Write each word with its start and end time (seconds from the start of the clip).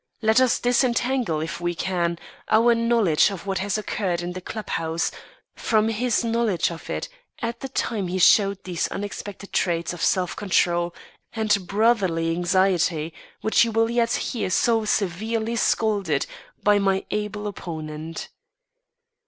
Let 0.23 0.41
us 0.41 0.59
disentangle, 0.59 1.41
if 1.41 1.61
we 1.61 1.75
can, 1.75 2.17
our 2.49 2.73
knowledge 2.73 3.29
of 3.29 3.45
what 3.45 3.61
occurred 3.77 4.23
in 4.23 4.33
the 4.33 4.41
clubhouse, 4.41 5.11
from 5.55 5.89
his 5.89 6.23
knowledge 6.23 6.71
of 6.71 6.89
it 6.89 7.07
at 7.39 7.59
the 7.59 7.69
time 7.69 8.07
he 8.07 8.17
showed 8.17 8.63
these 8.63 8.87
unexpected 8.87 9.53
traits 9.53 9.93
of 9.93 10.01
self 10.01 10.35
control 10.35 10.95
and 11.33 11.67
brotherly 11.67 12.31
anxiety, 12.31 13.13
which 13.41 13.63
you 13.63 13.71
will 13.71 13.91
yet 13.91 14.13
hear 14.13 14.49
so 14.49 14.85
severely 14.85 15.55
scored 15.55 16.25
by 16.63 16.79
my 16.79 17.05
able 17.11 17.45
opponent. 17.45 18.29